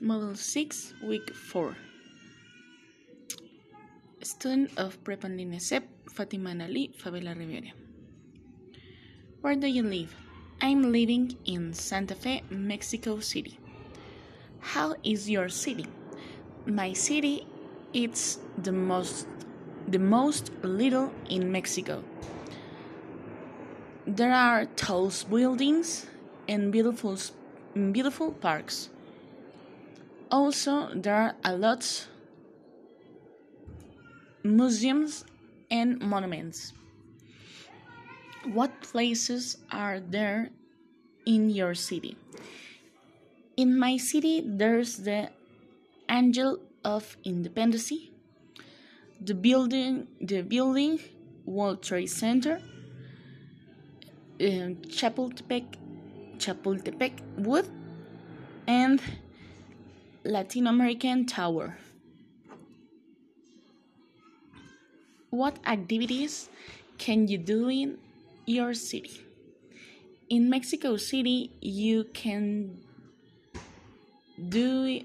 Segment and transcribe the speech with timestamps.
[0.00, 1.76] Model 6, Week 4.
[4.22, 7.72] Student of Prepa en Línea SEP, Fatima Ali, Favela Rivera.
[9.40, 10.14] Where do you live?
[10.60, 13.58] I'm living in Santa Fe, Mexico City.
[14.60, 15.86] How is your city?
[16.64, 17.46] My city
[17.92, 19.26] it's the most
[19.88, 22.04] the most little in Mexico.
[24.06, 26.06] There are tall buildings
[26.46, 27.18] and beautiful
[27.92, 28.90] beautiful parks.
[30.30, 32.06] Also, there are a lot
[34.42, 35.24] museums
[35.70, 36.72] and monuments.
[38.52, 40.50] What places are there
[41.26, 42.16] in your city?
[43.56, 45.30] In my city, there's the
[46.10, 47.92] Angel of Independence,
[49.20, 51.00] the building, the building
[51.44, 52.60] World Trade Center,
[54.40, 54.44] uh,
[54.86, 55.64] Chapultepec,
[56.38, 57.68] Chapultepec Wood,
[58.66, 59.00] and
[60.28, 61.78] Latin American Tower.
[65.30, 66.50] What activities
[66.98, 67.96] can you do in
[68.44, 69.24] your city?
[70.28, 72.76] In Mexico City, you can
[74.50, 75.00] do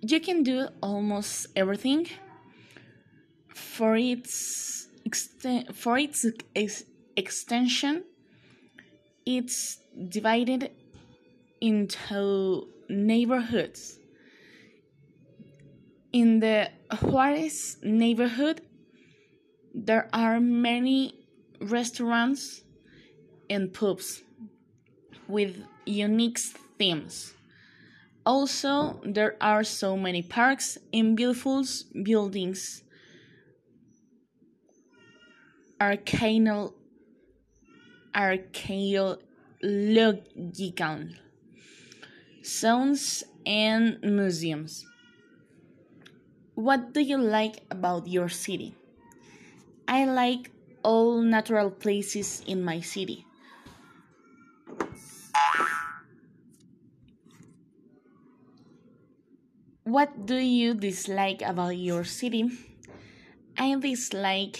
[0.00, 2.06] you can do almost everything
[3.48, 6.24] for its exten- for its
[6.54, 6.84] ex-
[7.16, 8.04] extension
[9.26, 10.70] it's divided
[11.60, 13.98] into neighborhoods.
[16.12, 16.70] In the
[17.02, 18.62] Juarez neighborhood,
[19.74, 21.26] there are many
[21.60, 22.62] restaurants
[23.50, 24.22] and pubs
[25.28, 26.38] with unique
[26.78, 27.34] themes.
[28.24, 31.64] Also, there are so many parks and beautiful
[32.02, 32.82] buildings.
[35.80, 36.74] Archaeal,
[38.14, 39.20] archaeological
[42.60, 44.86] zones and museums.
[46.54, 48.74] What do you like about your city?
[49.86, 50.50] I like
[50.82, 53.26] all natural places in my city.
[59.84, 62.50] What do you dislike about your city?
[63.56, 64.58] I dislike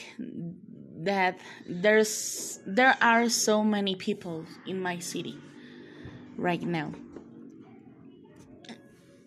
[1.02, 5.38] that there's there are so many people in my city
[6.36, 6.92] right now.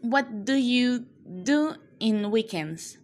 [0.01, 1.05] What do you
[1.43, 2.97] do in weekends?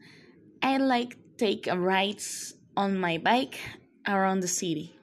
[0.64, 3.60] I like take rides on my bike
[4.08, 4.96] around the city.